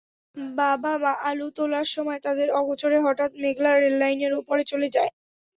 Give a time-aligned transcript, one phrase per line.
[0.55, 5.11] বাবা-মা আলু তোলার সময় তাঁদের অগোচরে হঠাৎ মেঘলা রেললাইনের ওপরে চলে যায়।